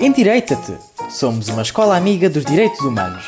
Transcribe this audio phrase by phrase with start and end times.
[0.00, 0.78] Endireita-te!
[1.10, 3.24] Somos uma escola amiga dos direitos humanos.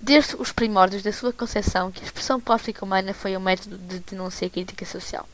[0.00, 3.98] Desde os primórdios da sua concepção que a expressão plástica humana foi um método de
[3.98, 5.26] denúncia e crítica social.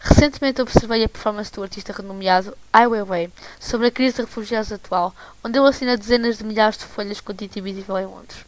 [0.00, 3.30] Recentemente observei a performance do artista renomeado Ai Weiwei
[3.60, 7.32] sobre a crise de refugiados atual, onde ele assina dezenas de milhares de folhas com
[7.32, 8.44] tinta invisível em Londres.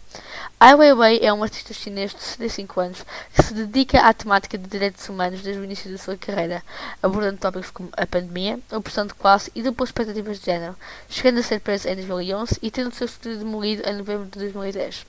[0.62, 4.68] Ai Weiwei é um artista chinês de 65 anos que se dedica à temática de
[4.68, 6.62] direitos humanos desde o início da sua carreira,
[7.02, 10.76] abordando tópicos como a pandemia, a opressão de classe e duplas expectativas de género,
[11.08, 14.38] chegando a ser preso em 2011 e tendo o seu estúdio demolido em novembro de
[14.38, 15.06] 2010.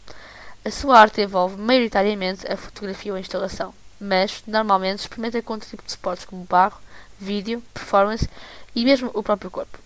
[0.63, 5.67] A sua arte envolve maioritariamente a fotografia ou a instalação, mas normalmente experimenta com outro
[5.67, 6.79] tipo de suportes como barro,
[7.19, 8.29] vídeo, performance
[8.73, 9.77] e mesmo o próprio corpo.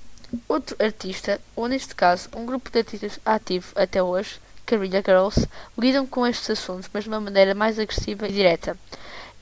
[0.48, 5.48] Outro artista, ou neste caso um grupo de artistas ativo até hoje, Guerrilla Girls,
[5.78, 8.78] lidam com estes assuntos, mas de uma maneira mais agressiva e direta.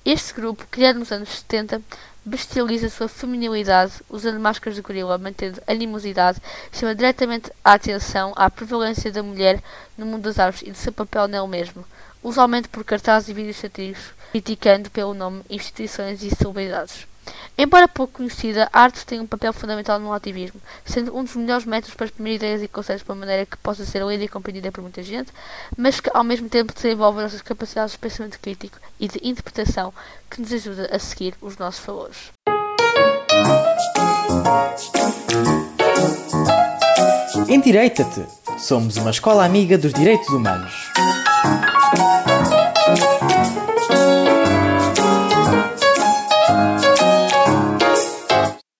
[0.05, 1.81] Este grupo, criado nos anos 70,
[2.25, 9.11] bestializa sua feminilidade, usando máscaras de gorila, mantendo animosidade, chama diretamente a atenção à prevalência
[9.11, 9.61] da mulher
[9.97, 11.85] no mundo das árvores e do seu papel nele mesmo,
[12.21, 17.07] usualmente por cartazes e vídeos satíricos, criticando pelo nome instituições e celebridades.
[17.55, 21.65] Embora pouco conhecida, a arte tem um papel fundamental no ativismo, sendo um dos melhores
[21.65, 24.71] métodos para exprimir ideias e conceitos de uma maneira que possa ser lida e compreendida
[24.71, 25.31] por muita gente,
[25.77, 29.93] mas que ao mesmo tempo desenvolve as nossas capacidades de pensamento crítico e de interpretação
[30.29, 32.31] que nos ajuda a seguir os nossos valores.
[37.47, 38.25] Endireita-te!
[38.57, 40.73] Somos uma escola amiga dos direitos humanos.